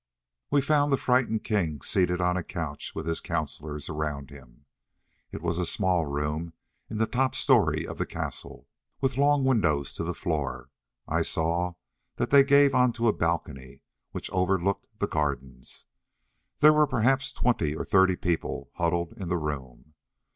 We 0.49 0.61
found 0.63 0.91
the 0.91 0.97
frightened 0.97 1.43
king 1.43 1.81
seated 1.83 2.19
on 2.19 2.35
a 2.35 2.43
couch 2.43 2.95
with 2.95 3.05
his 3.05 3.21
counsellors 3.21 3.87
around 3.87 4.31
him. 4.31 4.65
It 5.31 5.43
was 5.43 5.59
a 5.59 5.63
small 5.63 6.07
room 6.07 6.53
in 6.89 6.97
this 6.97 7.09
top 7.09 7.35
story 7.35 7.85
of 7.85 7.99
the 7.99 8.07
castle, 8.07 8.67
with 8.99 9.19
long 9.19 9.43
windows 9.45 9.93
to 9.93 10.03
the 10.03 10.15
floor. 10.15 10.71
I 11.07 11.21
saw 11.21 11.73
that 12.15 12.31
they 12.31 12.43
gave 12.43 12.73
onto 12.73 13.07
a 13.07 13.13
balcony 13.13 13.81
which 14.11 14.31
overlooked 14.31 14.87
the 14.97 15.07
gardens. 15.07 15.85
There 16.61 16.73
were 16.73 16.87
perhaps 16.87 17.31
twenty 17.31 17.75
or 17.75 17.85
thirty 17.85 18.15
people 18.15 18.71
huddled 18.77 19.13
in 19.17 19.27
the 19.29 19.37
room. 19.37 19.93